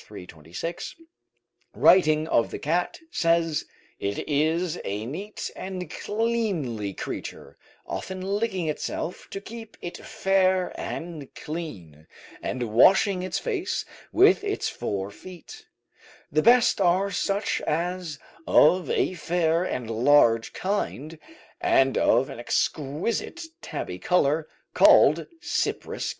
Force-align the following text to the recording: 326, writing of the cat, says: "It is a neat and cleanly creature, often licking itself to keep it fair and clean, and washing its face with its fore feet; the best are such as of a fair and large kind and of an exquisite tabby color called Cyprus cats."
326, 0.00 0.94
writing 1.74 2.28
of 2.28 2.52
the 2.52 2.58
cat, 2.60 3.00
says: 3.10 3.64
"It 3.98 4.28
is 4.28 4.78
a 4.84 5.06
neat 5.06 5.50
and 5.56 5.90
cleanly 5.90 6.94
creature, 6.94 7.58
often 7.84 8.20
licking 8.20 8.68
itself 8.68 9.26
to 9.30 9.40
keep 9.40 9.76
it 9.82 9.96
fair 9.96 10.72
and 10.80 11.34
clean, 11.34 12.06
and 12.40 12.70
washing 12.72 13.24
its 13.24 13.40
face 13.40 13.84
with 14.12 14.44
its 14.44 14.68
fore 14.68 15.10
feet; 15.10 15.66
the 16.30 16.42
best 16.42 16.80
are 16.80 17.10
such 17.10 17.60
as 17.62 18.20
of 18.46 18.88
a 18.90 19.14
fair 19.14 19.64
and 19.64 19.90
large 19.90 20.52
kind 20.52 21.18
and 21.60 21.98
of 21.98 22.30
an 22.30 22.38
exquisite 22.38 23.42
tabby 23.60 23.98
color 23.98 24.46
called 24.74 25.26
Cyprus 25.40 26.12
cats." 26.12 26.16